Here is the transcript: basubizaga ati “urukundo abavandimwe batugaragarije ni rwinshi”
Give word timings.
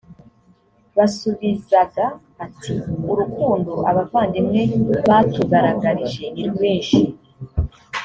basubizaga 0.97 2.05
ati 2.45 2.73
“urukundo 3.11 3.71
abavandimwe 3.89 4.61
batugaragarije 5.09 6.25
ni 6.33 6.43
rwinshi” 6.51 6.99